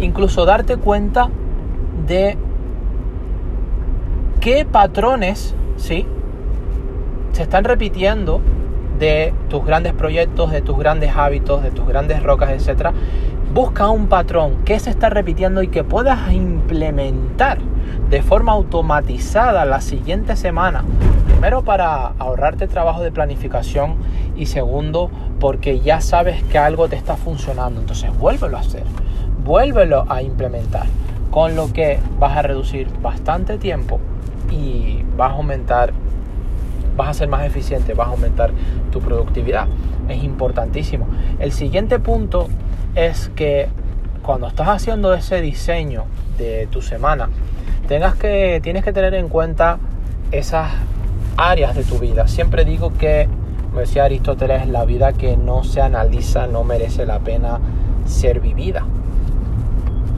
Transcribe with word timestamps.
incluso 0.00 0.44
darte 0.44 0.76
cuenta 0.76 1.28
de 2.06 2.36
qué 4.40 4.64
patrones, 4.64 5.54
¿sí? 5.76 6.06
Se 7.32 7.42
están 7.42 7.64
repitiendo 7.64 8.40
de 8.98 9.34
tus 9.48 9.64
grandes 9.64 9.92
proyectos, 9.92 10.52
de 10.52 10.62
tus 10.62 10.78
grandes 10.78 11.12
hábitos, 11.16 11.62
de 11.62 11.70
tus 11.70 11.86
grandes 11.86 12.22
rocas, 12.22 12.50
etc. 12.50 12.90
Busca 13.52 13.88
un 13.88 14.06
patrón 14.06 14.64
que 14.64 14.78
se 14.78 14.90
está 14.90 15.10
repitiendo 15.10 15.62
y 15.62 15.68
que 15.68 15.84
puedas 15.84 16.32
implementar 16.32 17.58
de 18.10 18.22
forma 18.22 18.52
automatizada 18.52 19.64
la 19.64 19.80
siguiente 19.80 20.36
semana. 20.36 20.84
Primero 21.26 21.62
para 21.62 22.12
ahorrarte 22.18 22.68
trabajo 22.68 23.02
de 23.02 23.10
planificación 23.10 23.96
y 24.36 24.46
segundo 24.46 25.10
porque 25.40 25.80
ya 25.80 26.00
sabes 26.00 26.42
que 26.44 26.58
algo 26.58 26.88
te 26.88 26.96
está 26.96 27.16
funcionando. 27.16 27.80
Entonces 27.80 28.16
vuélvelo 28.18 28.56
a 28.56 28.60
hacer, 28.60 28.84
vuélvelo 29.44 30.06
a 30.08 30.22
implementar. 30.22 30.86
Con 31.30 31.56
lo 31.56 31.72
que 31.72 31.98
vas 32.18 32.36
a 32.36 32.42
reducir 32.42 32.88
bastante 33.02 33.58
tiempo 33.58 33.98
y 34.50 35.04
vas 35.16 35.32
a 35.32 35.34
aumentar 35.34 35.92
vas 36.96 37.08
a 37.08 37.14
ser 37.14 37.28
más 37.28 37.44
eficiente, 37.44 37.94
vas 37.94 38.08
a 38.08 38.10
aumentar 38.12 38.52
tu 38.92 39.00
productividad. 39.00 39.66
Es 40.08 40.22
importantísimo. 40.22 41.06
El 41.38 41.52
siguiente 41.52 41.98
punto 41.98 42.48
es 42.94 43.30
que 43.34 43.68
cuando 44.22 44.46
estás 44.46 44.68
haciendo 44.68 45.12
ese 45.12 45.40
diseño 45.40 46.04
de 46.38 46.68
tu 46.70 46.82
semana, 46.82 47.28
tengas 47.88 48.14
que, 48.14 48.60
tienes 48.62 48.84
que 48.84 48.92
tener 48.92 49.14
en 49.14 49.28
cuenta 49.28 49.78
esas 50.30 50.70
áreas 51.36 51.74
de 51.74 51.84
tu 51.84 51.98
vida. 51.98 52.28
Siempre 52.28 52.64
digo 52.64 52.92
que, 52.94 53.28
como 53.68 53.80
decía 53.80 54.04
Aristóteles, 54.04 54.68
la 54.68 54.84
vida 54.84 55.12
que 55.12 55.36
no 55.36 55.64
se 55.64 55.80
analiza 55.80 56.46
no 56.46 56.64
merece 56.64 57.06
la 57.06 57.18
pena 57.18 57.58
ser 58.06 58.40
vivida. 58.40 58.84